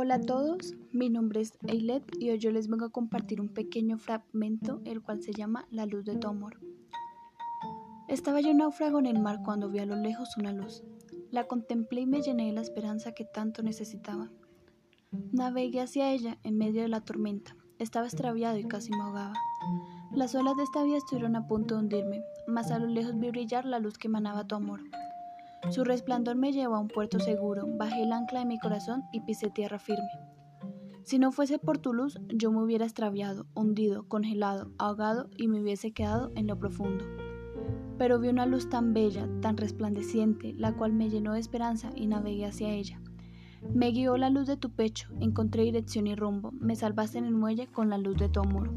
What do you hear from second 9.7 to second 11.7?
a lo lejos una luz. La